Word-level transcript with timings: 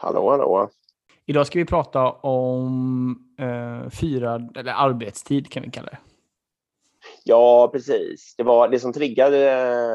Hallå, 0.00 0.30
hallå. 0.30 0.70
Idag 1.26 1.46
ska 1.46 1.58
vi 1.58 1.64
prata 1.64 2.10
om 2.12 3.16
eh, 3.38 3.90
fyra, 3.90 4.48
eller 4.56 4.72
arbetstid 4.72 5.50
kan 5.52 5.62
vi 5.62 5.70
kalla 5.70 5.90
det. 5.90 5.98
Ja, 7.24 7.70
precis. 7.72 8.34
Det, 8.36 8.42
var, 8.42 8.68
det 8.68 8.80
som 8.80 8.92
triggade 8.92 9.38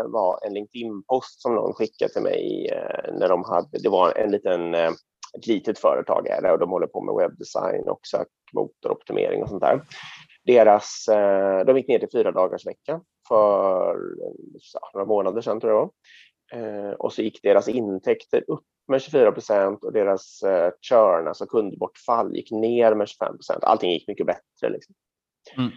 var 0.08 0.45
en 0.45 0.54
LinkedIn-post 0.54 1.41
som 1.41 1.55
någon 1.55 1.73
skickade 1.73 2.13
till 2.13 2.21
mig 2.21 2.70
eh, 2.71 3.13
när 3.13 3.30
de 3.30 3.44
hade, 3.44 3.80
det 3.84 3.89
var 3.89 4.18
en 4.18 4.31
liten, 4.31 4.73
eh, 4.73 4.91
ett 5.38 5.48
litet 5.48 5.80
företag 5.80 6.27
här, 6.30 6.52
och 6.52 6.59
de 6.59 6.70
håller 6.70 6.88
på 6.88 7.02
med 7.02 7.16
webbdesign 7.16 7.90
och 7.90 8.02
sökmotoroptimering 8.04 9.44
och 9.44 9.49
sånt 9.49 9.63
där. 9.63 9.81
Deras, 10.45 11.08
eh, 11.08 11.66
de 11.66 11.77
gick 11.77 11.88
ner 11.88 11.99
till 11.99 12.12
fyra 12.13 12.31
dagars 12.31 12.66
vecka 12.66 13.02
för 13.27 13.98
några 14.94 15.05
månader 15.05 15.41
sedan 15.41 15.59
tror 15.59 15.73
jag. 15.73 15.90
Och 16.99 17.13
så 17.13 17.22
gick 17.22 17.44
deras 17.44 17.67
intäkter 17.67 18.44
upp 18.48 18.63
med 18.88 19.02
24 19.02 19.32
procent 19.32 19.84
och 19.84 19.94
deras 19.94 20.44
churn, 20.82 21.28
alltså 21.28 21.46
kundbortfall, 21.46 22.36
gick 22.36 22.52
ner 22.52 22.96
med 22.96 23.08
25 23.08 23.36
procent. 23.36 23.64
Allting 23.64 23.92
gick 23.92 24.08
mycket 24.08 24.26
bättre. 24.26 24.70
Liksom. 24.70 24.96
Mm. 25.58 25.72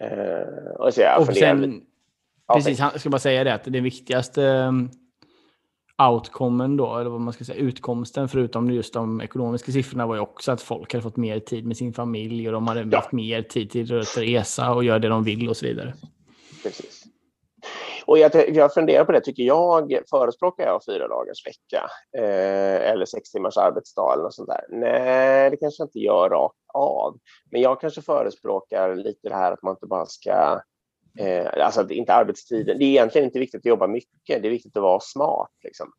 Uh, 0.00 0.70
och 0.78 0.94
så 0.94 1.00
jag 1.00 1.20
och 1.20 1.36
sen, 1.36 1.82
precis, 2.54 2.78
jag 2.78 3.00
ska 3.00 3.10
bara 3.10 3.18
säga 3.18 3.44
det, 3.44 3.54
att 3.54 3.64
det 3.64 3.80
viktigaste 3.80 4.42
um, 4.42 4.90
outcomen 6.02 6.76
då, 6.76 6.96
eller 6.98 7.10
vad 7.10 7.20
man 7.20 7.32
ska 7.32 7.44
säga, 7.44 7.58
utkomsten 7.58 8.28
förutom 8.28 8.70
just 8.70 8.94
de 8.94 9.20
ekonomiska 9.20 9.72
siffrorna 9.72 10.06
var 10.06 10.14
ju 10.14 10.20
också 10.20 10.52
att 10.52 10.62
folk 10.62 10.92
hade 10.92 11.02
fått 11.02 11.16
mer 11.16 11.40
tid 11.40 11.66
med 11.66 11.76
sin 11.76 11.92
familj 11.92 12.48
och 12.48 12.52
de 12.52 12.68
hade 12.68 12.80
ja. 12.90 12.98
haft 12.98 13.12
mer 13.12 13.42
tid 13.42 13.70
till 13.70 13.98
att 13.98 14.18
resa 14.18 14.74
och 14.74 14.84
göra 14.84 14.98
det 14.98 15.08
de 15.08 15.24
vill 15.24 15.48
och 15.48 15.56
så 15.56 15.66
vidare. 15.66 15.94
Och 18.06 18.18
jag, 18.18 18.56
jag 18.56 18.74
funderar 18.74 19.04
på 19.04 19.12
det, 19.12 19.20
tycker 19.20 19.42
jag, 19.42 19.98
förespråkar 20.10 20.64
jag 20.64 20.84
fyra 20.84 21.08
dagars 21.08 21.46
vecka 21.46 21.90
eh, 22.18 22.90
eller 22.90 23.06
sex 23.06 23.30
timmars 23.30 23.56
arbetsdag 23.56 24.12
eller 24.12 24.22
något 24.22 24.34
sånt 24.34 24.48
där? 24.48 24.64
Nej, 24.68 25.50
det 25.50 25.56
kanske 25.56 25.82
jag 25.82 25.86
inte 25.86 25.98
gör 25.98 26.30
rakt 26.30 26.56
av. 26.74 27.18
Men 27.50 27.60
jag 27.60 27.80
kanske 27.80 28.02
förespråkar 28.02 28.94
lite 28.94 29.28
det 29.28 29.34
här 29.34 29.52
att 29.52 29.62
man 29.62 29.72
inte 29.72 29.86
bara 29.86 30.06
ska 30.06 30.60
Eh, 31.18 31.64
alltså 31.64 31.90
inte 31.90 32.14
arbetstiden. 32.14 32.78
Det 32.78 32.84
är 32.84 32.88
egentligen 32.88 33.24
inte 33.24 33.38
viktigt 33.38 33.58
att 33.58 33.66
jobba 33.66 33.86
mycket, 33.86 34.42
det 34.42 34.48
är 34.48 34.50
viktigt 34.50 34.76
att 34.76 34.82
vara 34.82 35.00
smart. 35.00 35.50
Liksom. 35.64 35.92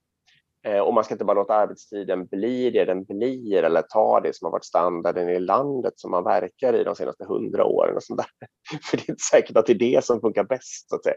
Eh, 0.67 0.79
och 0.79 0.93
man 0.93 1.03
ska 1.03 1.13
inte 1.13 1.25
bara 1.25 1.39
låta 1.39 1.53
arbetstiden 1.53 2.25
bli 2.25 2.69
det 2.69 2.85
den 2.85 3.03
blir 3.03 3.63
eller 3.63 3.81
ta 3.81 4.19
det 4.19 4.35
som 4.35 4.45
har 4.45 4.51
varit 4.51 4.65
standarden 4.65 5.29
i 5.29 5.39
landet 5.39 5.93
som 5.95 6.11
man 6.11 6.23
verkar 6.23 6.73
i 6.73 6.83
de 6.83 6.95
senaste 6.95 7.25
hundra 7.25 7.65
åren. 7.65 7.95
Och 7.95 8.03
sånt 8.03 8.19
där. 8.19 8.47
För 8.89 8.97
det 8.97 9.03
är 9.03 9.09
inte 9.09 9.23
säkert 9.31 9.57
att 9.57 9.65
det 9.65 9.73
är 9.73 9.79
det 9.79 10.05
som 10.05 10.21
funkar 10.21 10.43
bäst. 10.43 10.89
Så, 10.89 10.95
att 10.95 11.03
säga. 11.03 11.15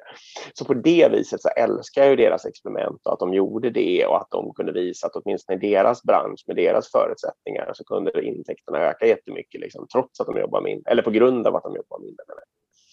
så 0.55 0.65
på 0.65 0.75
det 0.75 1.09
viset 1.13 1.43
så 1.43 1.49
älskar 1.49 2.03
jag 2.03 2.11
ju 2.11 2.17
deras 2.17 2.47
experiment 2.47 3.01
och 3.05 3.13
att 3.13 3.19
de 3.19 3.35
gjorde 3.35 3.71
det 3.71 4.07
och 4.07 4.17
att 4.17 4.31
de 4.31 4.55
kunde 4.55 4.73
visa 4.73 5.07
att 5.07 5.17
åtminstone 5.17 5.59
i 5.59 5.71
deras 5.71 6.03
bransch 6.03 6.45
med 6.47 6.57
deras 6.57 6.91
förutsättningar 6.91 7.71
så 7.75 7.85
kunde 7.85 8.23
intäkterna 8.23 8.79
öka 8.79 9.07
jättemycket 9.07 9.61
liksom, 9.61 9.87
trots 9.93 10.21
att 10.21 10.27
de 10.27 10.41
jobbar 10.41 10.61
mindre, 10.61 10.91
eller 10.91 11.03
på 11.03 11.11
grund 11.11 11.47
av 11.47 11.57
att 11.57 11.63
de 11.63 11.77
jobbar 11.77 11.99
mindre. 11.99 12.25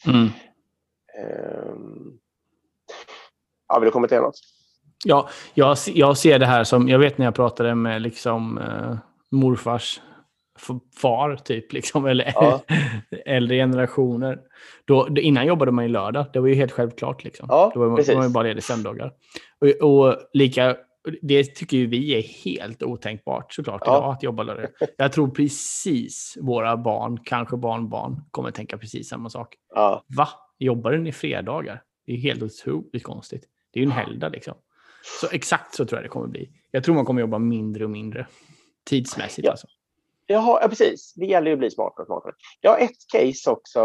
Mm. 0.07 0.29
Um, 1.73 2.19
ja, 3.67 3.79
vill 3.79 3.87
du 3.87 3.91
kommentera 3.91 4.21
något? 4.21 4.56
Ja, 5.05 5.29
jag, 5.53 5.77
jag 5.87 6.17
ser 6.17 6.39
det 6.39 6.45
här 6.45 6.63
som, 6.63 6.89
jag 6.89 6.99
vet 6.99 7.17
när 7.17 7.25
jag 7.25 7.35
pratade 7.35 7.75
med 7.75 8.01
liksom 8.01 8.57
eh, 8.57 8.97
morfars 9.31 9.99
far, 11.01 11.35
typ, 11.35 11.73
liksom, 11.73 12.05
eller 12.05 12.31
ja. 12.35 12.61
äldre 13.25 13.55
generationer. 13.55 14.39
Då, 14.85 15.07
innan 15.17 15.45
jobbade 15.45 15.71
man 15.71 15.85
ju 15.85 15.91
lördag, 15.91 16.25
det 16.33 16.39
var 16.39 16.47
ju 16.47 16.55
helt 16.55 16.71
självklart. 16.71 17.23
Liksom. 17.23 17.45
Ja, 17.49 17.71
Då 17.73 17.79
var 17.79 17.87
man, 17.87 18.03
man 18.15 18.27
ju 18.27 18.33
bara 18.33 18.43
ledig 18.43 18.63
söndagar. 18.63 19.11
Och, 19.61 19.89
och, 19.89 20.15
lika, 20.33 20.77
det 21.21 21.43
tycker 21.43 21.77
ju 21.77 21.87
vi 21.87 22.15
är 22.17 22.21
helt 22.21 22.83
otänkbart 22.83 23.53
såklart 23.53 23.81
ja. 23.85 23.97
idag, 23.97 24.13
att 24.13 24.23
jobba 24.23 24.43
lördag. 24.43 24.69
Jag 24.97 25.11
tror 25.11 25.29
precis 25.29 26.37
våra 26.41 26.77
barn, 26.77 27.19
kanske 27.23 27.57
barnbarn, 27.57 28.21
kommer 28.31 28.51
tänka 28.51 28.77
precis 28.77 29.09
samma 29.09 29.29
sak. 29.29 29.55
Ja. 29.75 30.03
Va? 30.17 30.27
Jobbar 30.59 30.91
ni 30.91 31.11
fredagar? 31.11 31.81
Det 32.05 32.13
är 32.13 32.17
helt 32.17 32.43
otroligt 32.43 33.03
konstigt. 33.03 33.43
Det 33.73 33.79
är 33.79 33.83
ju 33.83 33.85
en 33.85 33.91
helgdag 33.91 34.29
liksom. 34.29 34.53
Så 35.21 35.27
exakt 35.31 35.75
så 35.75 35.85
tror 35.85 35.97
jag 35.97 36.05
det 36.05 36.09
kommer 36.09 36.27
bli. 36.27 36.49
Jag 36.71 36.83
tror 36.83 36.95
man 36.95 37.05
kommer 37.05 37.21
jobba 37.21 37.39
mindre 37.39 37.83
och 37.83 37.89
mindre 37.89 38.27
tidsmässigt. 38.85 39.45
Ja. 39.45 39.51
Alltså. 39.51 39.67
Jaha, 40.29 40.59
ja, 40.61 40.67
precis. 40.67 41.13
Det 41.15 41.25
gäller 41.25 41.47
ju 41.47 41.53
att 41.53 41.59
bli 41.59 41.71
smartare 41.71 42.01
och 42.01 42.07
smartare. 42.07 42.33
Jag 42.61 42.71
har 42.71 42.77
ett 42.77 43.07
case 43.13 43.51
också, 43.51 43.79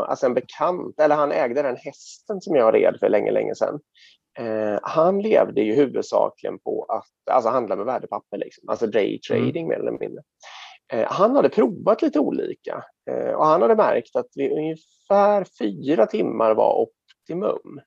alltså 0.00 0.26
en 0.26 0.34
bekant, 0.34 1.00
eller 1.00 1.16
han 1.16 1.32
ägde 1.32 1.62
den 1.62 1.76
hästen 1.76 2.40
som 2.40 2.56
jag 2.56 2.74
red 2.74 2.96
för 3.00 3.08
länge, 3.08 3.30
länge 3.30 3.54
sedan. 3.54 3.80
Eh, 4.38 4.78
han 4.82 5.22
levde 5.22 5.60
ju 5.60 5.74
huvudsakligen 5.74 6.58
på 6.58 6.86
att 6.88 7.34
alltså 7.34 7.50
handla 7.50 7.76
med 7.76 7.86
värdepapper, 7.86 8.38
liksom. 8.38 8.68
alltså 8.68 8.86
daytrading 8.86 9.66
mm. 9.66 9.68
mer 9.68 9.76
eller 9.76 9.98
mindre. 9.98 10.22
Eh, 10.92 11.06
han 11.10 11.36
hade 11.36 11.48
provat 11.48 12.02
lite 12.02 12.20
olika 12.20 12.84
eh, 13.10 13.32
och 13.34 13.46
han 13.46 13.62
hade 13.62 13.76
märkt 13.76 14.16
att 14.16 14.28
ungefär 14.36 15.46
fyra 15.58 16.06
timmar 16.06 16.54
var 16.54 16.88
optimum. 16.88 17.80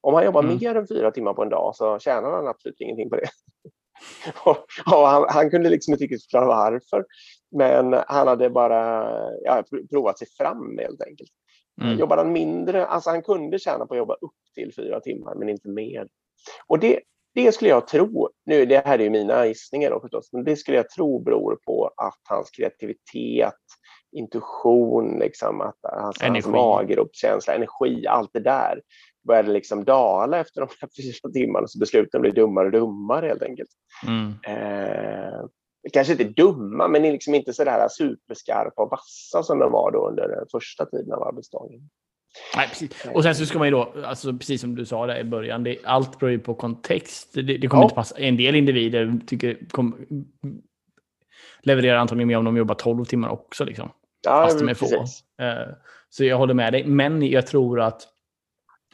Om 0.00 0.14
han 0.14 0.24
jobbar 0.24 0.42
mm. 0.42 0.58
mer 0.60 0.74
än 0.74 0.86
fyra 0.86 1.10
timmar 1.10 1.34
på 1.34 1.42
en 1.42 1.48
dag 1.48 1.76
så 1.76 1.98
tjänar 1.98 2.30
han 2.30 2.48
absolut 2.48 2.80
ingenting 2.80 3.10
på 3.10 3.16
det. 3.16 3.28
och, 4.44 4.66
och 4.94 5.08
han, 5.08 5.26
han, 5.28 5.50
kunde 5.50 5.70
liksom 5.70 5.92
inte 5.92 6.04
riktigt 6.04 6.22
förklara 6.22 6.46
varför. 6.46 7.04
Men 7.56 7.92
han 8.06 8.28
hade 8.28 8.50
bara 8.50 9.10
ja, 9.44 9.64
provat 9.90 10.18
sig 10.18 10.28
fram 10.38 10.78
helt 10.78 11.02
enkelt. 11.02 11.30
Mm. 11.82 11.98
Jobbade 11.98 12.22
han 12.22 12.32
mindre, 12.32 12.86
alltså 12.86 13.10
han 13.10 13.22
kunde 13.22 13.58
tjäna 13.58 13.86
på 13.86 13.94
att 13.94 13.98
jobba 13.98 14.14
upp 14.14 14.36
till 14.54 14.74
fyra 14.74 15.00
timmar 15.00 15.34
men 15.34 15.48
inte 15.48 15.68
mer. 15.68 16.08
Och 16.66 16.78
det, 16.78 17.00
det 17.34 17.52
skulle 17.52 17.70
jag 17.70 17.88
tro, 17.88 18.28
nu 18.46 18.66
det 18.66 18.86
här 18.86 18.98
är 18.98 19.02
ju 19.02 19.10
mina 19.10 19.46
gissningar 19.46 19.90
då 19.90 20.00
förstås, 20.00 20.32
men 20.32 20.44
det 20.44 20.56
skulle 20.56 20.76
jag 20.76 20.90
tro 20.90 21.18
beror 21.18 21.58
på 21.66 21.90
att 21.96 22.20
hans 22.28 22.50
kreativitet, 22.50 23.54
intuition, 24.12 25.18
liksom, 25.18 25.60
att 25.60 25.78
hans, 25.82 26.22
hans 26.22 26.46
maggropskänsla, 26.46 27.54
energi, 27.54 28.06
allt 28.06 28.30
det 28.32 28.40
där 28.40 28.80
började 29.26 29.52
liksom 29.52 29.84
dala 29.84 30.40
efter 30.40 30.60
de 30.60 30.68
här 30.80 30.88
fyra 30.96 31.32
timmarna 31.32 31.66
så 31.66 31.78
besluten 31.78 32.20
blev 32.20 32.34
dummare 32.34 32.66
och 32.66 32.72
dummare 32.72 33.26
helt 33.26 33.42
enkelt. 33.42 33.70
Mm. 34.06 34.34
Eh, 34.46 35.40
kanske 35.92 36.12
inte 36.12 36.24
dumma, 36.24 36.88
men 36.88 37.02
liksom 37.02 37.34
inte 37.34 37.52
så 37.52 37.64
där 37.64 37.88
superskarpa 37.88 38.82
och 38.82 38.90
vassa 38.90 39.42
som 39.42 39.58
de 39.58 39.72
var 39.72 39.90
då 39.90 40.08
under 40.08 40.28
den 40.28 40.46
första 40.52 40.86
tiden 40.86 41.12
av 41.12 41.22
arbetsdagen. 41.22 41.80
Nej, 42.56 42.68
precis. 42.68 43.06
Och 43.14 43.22
sen 43.22 43.34
så 43.34 43.46
ska 43.46 43.58
man 43.58 43.68
ju 43.68 43.72
då, 43.72 43.94
alltså, 44.04 44.32
precis 44.32 44.60
som 44.60 44.74
du 44.74 44.86
sa 44.86 45.06
där 45.06 45.18
i 45.18 45.24
början, 45.24 45.64
det, 45.64 45.78
allt 45.84 46.18
beror 46.18 46.32
ju 46.32 46.38
på 46.38 46.54
kontext. 46.54 47.32
Det, 47.34 47.42
det 47.42 47.68
kommer 47.68 47.82
ja. 47.82 47.86
inte 47.86 47.94
passa. 47.94 48.18
En 48.18 48.36
del 48.36 48.54
individer 48.54 49.20
tycker, 49.26 49.58
kom, 49.70 50.06
levererar 51.62 51.98
antagligen 51.98 52.28
mer 52.28 52.38
om 52.38 52.44
de 52.44 52.56
jobbar 52.56 52.74
12 52.74 53.04
timmar 53.04 53.28
också. 53.28 53.64
Liksom, 53.64 53.90
ja, 54.24 54.44
fast 54.44 54.58
de 54.58 54.68
är 54.68 54.74
få. 54.74 54.86
Uh, 54.86 55.74
så 56.10 56.24
jag 56.24 56.36
håller 56.36 56.54
med 56.54 56.72
dig. 56.72 56.84
Men 56.84 57.30
jag 57.30 57.46
tror 57.46 57.80
att 57.80 58.02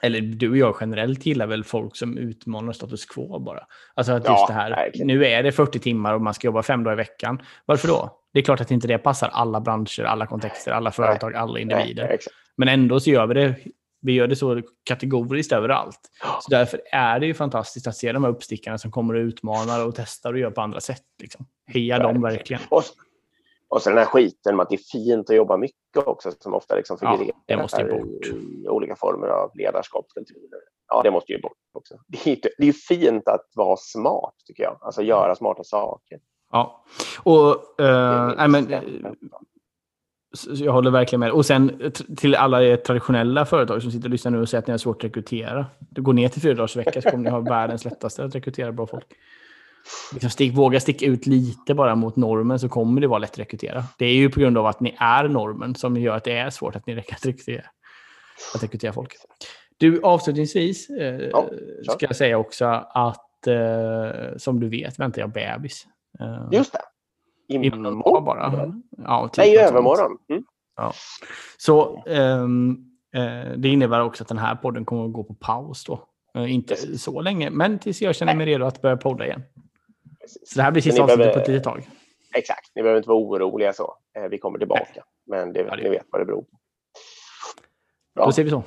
eller 0.03 0.21
du 0.21 0.51
och 0.51 0.57
jag 0.57 0.77
generellt 0.81 1.27
gillar 1.27 1.47
väl 1.47 1.65
folk 1.65 1.97
som 1.97 2.19
utmanar 2.19 2.73
status 2.73 3.07
quo 3.07 3.39
bara. 3.39 3.67
Alltså 3.95 4.13
att 4.13 4.19
just 4.19 4.29
ja, 4.29 4.47
det 4.49 4.53
här, 4.53 4.71
verkligen. 4.71 5.07
nu 5.07 5.27
är 5.27 5.43
det 5.43 5.53
40 5.53 5.79
timmar 5.79 6.15
och 6.15 6.21
man 6.21 6.35
ska 6.35 6.47
jobba 6.47 6.63
fem 6.63 6.85
dagar 6.85 6.97
i 6.97 6.97
veckan. 6.97 7.43
Varför 7.65 7.89
då? 7.89 8.21
Det 8.33 8.39
är 8.39 8.43
klart 8.43 8.61
att 8.61 8.71
inte 8.71 8.89
det 8.89 8.99
passar 8.99 9.29
alla 9.29 9.61
branscher, 9.61 10.05
alla 10.05 10.27
kontexter, 10.27 10.73
alla 10.73 10.91
företag, 10.91 11.35
alla 11.35 11.59
individer. 11.59 12.07
Nej, 12.09 12.19
Men 12.57 12.69
ändå 12.69 13.01
så 13.01 13.11
gör 13.11 13.27
vi 13.27 13.35
det, 13.35 13.55
vi 14.05 14.13
gör 14.13 14.27
det 14.27 14.37
så 14.37 14.63
kategoriskt 14.85 15.53
överallt. 15.53 16.01
Så 16.41 16.51
därför 16.51 16.81
är 16.93 17.21
det 17.21 17.27
ju 17.27 17.35
fantastiskt 17.35 17.87
att 17.87 17.97
se 17.97 18.13
de 18.13 18.25
här 18.25 18.31
uppstickarna 18.31 18.79
som 18.79 18.91
kommer 18.91 19.15
och 19.15 19.21
utmanar 19.21 19.87
och 19.87 19.95
testar 19.95 20.33
och 20.33 20.39
gör 20.39 20.51
på 20.51 20.61
andra 20.61 20.81
sätt. 20.81 21.03
Liksom. 21.23 21.47
Heja 21.67 21.99
dem 21.99 22.23
verkligen. 22.23 22.63
Och, 22.69 22.83
och 23.69 23.83
så 23.83 23.91
den 23.91 23.99
här 23.99 24.05
skiten 24.05 24.57
med 24.57 24.63
att 24.63 24.69
det 24.69 24.77
är 24.77 24.91
fint 24.93 25.31
att 25.31 25.37
jobba 25.37 25.57
mycket 25.57 26.07
också 26.07 26.33
som 26.41 26.55
ofta 26.55 26.75
liksom 26.75 26.99
figurerar 26.99 27.27
ja, 27.27 27.35
det 27.47 27.57
måste 27.57 27.83
ju 27.83 27.91
bort. 27.91 28.27
i 28.27 28.69
olika 28.69 28.97
former 28.97 29.27
av 29.27 29.51
ledarskapskultur. 29.55 30.37
Ja, 30.89 31.03
det 31.03 31.11
måste 31.11 31.33
ju 31.33 31.41
bort 31.41 31.59
också. 31.73 31.95
Det 32.07 32.27
är, 32.27 32.39
det 32.59 32.69
är 32.69 32.73
fint 32.73 33.29
att 33.29 33.51
vara 33.55 33.77
smart 33.77 34.35
tycker 34.47 34.63
jag, 34.63 34.79
alltså 34.81 35.03
göra 35.03 35.35
smarta 35.35 35.65
saker. 35.65 36.19
Ja, 36.53 36.85
och 37.23 37.81
äh, 37.81 38.49
men, 38.49 38.67
jag 40.47 40.73
håller 40.73 40.91
verkligen 40.91 41.21
med. 41.21 41.31
Och 41.31 41.47
sen 41.47 41.93
till 42.17 42.35
alla 42.35 42.77
traditionella 42.77 43.45
företag 43.45 43.83
som 43.83 43.91
sitter 43.91 44.07
och 44.07 44.11
lyssnar 44.11 44.33
nu 44.33 44.41
och 44.41 44.49
säger 44.49 44.63
att 44.63 44.67
ni 44.67 44.71
har 44.71 44.79
svårt 44.79 44.97
att 44.97 45.05
rekrytera. 45.05 45.67
Du 45.79 46.03
går 46.03 46.13
ner 46.13 46.29
till 46.29 46.43
fyra 46.43 46.55
dagars 46.55 46.77
vecka 46.77 47.03
så 47.03 47.11
kommer 47.11 47.25
ni 47.25 47.31
ha 47.31 47.41
världens 47.51 47.85
lättaste 47.85 48.25
att 48.25 48.35
rekrytera 48.35 48.73
bra 48.73 48.87
folk 48.87 49.07
liksom 50.13 50.31
stick, 50.31 50.55
våga 50.55 50.81
sticka 50.81 51.07
ut 51.07 51.27
lite 51.27 51.75
bara 51.75 51.95
mot 51.95 52.17
normen 52.17 52.59
så 52.59 52.69
kommer 52.69 53.01
det 53.01 53.07
vara 53.07 53.19
lätt 53.19 53.31
att 53.31 53.39
rekrytera. 53.39 53.85
Det 53.99 54.07
är 54.07 54.15
ju 54.15 54.31
på 54.31 54.41
grund 54.41 54.59
av 54.59 54.67
att 54.67 54.81
ni 54.81 54.97
är 54.99 55.29
normen 55.29 55.75
som 55.75 55.97
gör 55.97 56.17
att 56.17 56.25
det 56.25 56.33
är 56.33 56.51
svårt 56.51 56.77
att 56.77 56.87
ni 56.87 56.99
att 57.13 57.27
rekrytera, 57.27 57.65
att 58.55 58.63
rekrytera 58.63 58.93
folk. 58.93 59.13
Du, 59.79 60.01
avslutningsvis 60.03 60.91
eh, 60.91 61.29
ja, 61.33 61.49
ska 61.83 62.07
jag 62.07 62.17
säga 62.17 62.39
också 62.39 62.65
att 62.95 63.47
eh, 63.47 64.37
som 64.37 64.61
du 64.61 64.69
vet 64.69 64.99
väntar 64.99 65.21
jag 65.21 65.33
bebis. 65.33 65.87
Eh, 66.21 66.49
Just 66.53 66.73
det. 66.73 66.81
Imorgon 67.49 68.25
bara. 68.25 68.73
Ja, 69.05 69.29
typ 69.29 69.37
Nej, 69.37 69.55
i 69.55 69.59
övermorgon. 69.59 70.19
Mm. 70.29 70.45
Ja. 70.77 70.93
Så 71.57 72.03
ehm, 72.07 72.77
eh, 73.15 73.53
det 73.57 73.69
innebär 73.69 74.01
också 74.01 74.25
att 74.25 74.29
den 74.29 74.39
här 74.39 74.55
podden 74.55 74.85
kommer 74.85 75.05
att 75.07 75.13
gå 75.13 75.25
på 75.25 75.35
paus 75.35 75.85
då. 75.85 76.09
Eh, 76.35 76.55
inte 76.55 76.99
så 76.99 77.21
länge, 77.21 77.51
men 77.51 77.79
tills 77.79 78.03
jag 78.03 78.15
känner 78.15 78.35
mig 78.35 78.47
redo 78.47 78.65
att 78.65 78.83
börja 78.83 78.97
podda 78.97 79.27
igen. 79.27 79.43
Så 80.27 80.59
det 80.59 80.63
här 80.63 80.71
blir 80.71 80.83
sista 80.83 81.03
avsnittet 81.03 81.35
på 81.35 81.41
ett 81.41 81.49
litet 81.49 81.65
tag. 81.65 81.89
Exakt, 82.35 82.71
ni 82.75 82.83
behöver 82.83 82.99
inte 82.99 83.09
vara 83.09 83.19
oroliga 83.19 83.73
så. 83.73 83.97
Eh, 84.17 84.29
vi 84.31 84.39
kommer 84.39 84.59
tillbaka. 84.59 84.85
Nej. 84.95 85.05
Men 85.27 85.53
det, 85.53 85.61
ja, 85.61 85.77
det... 85.77 85.83
ni 85.83 85.89
vet 85.89 86.07
vad 86.11 86.21
det 86.21 86.25
beror 86.25 86.43
på. 86.43 86.59
Bra. 88.15 88.25
Då 88.25 88.33
ser 88.33 88.45
vi 88.45 88.51
så. 88.51 88.63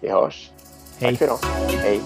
Vi 0.00 0.08
hörs. 0.08 0.50
Hej. 1.00 1.10
Tack 1.10 1.18
för 1.18 1.24
idag. 1.24 1.38
Hej. 1.82 2.00